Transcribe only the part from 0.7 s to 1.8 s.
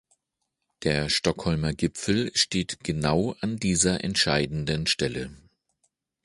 Der Stockholmer